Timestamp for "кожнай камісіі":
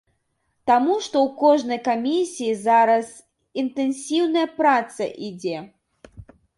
1.41-2.57